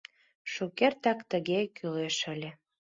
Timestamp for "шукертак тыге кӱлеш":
0.53-2.17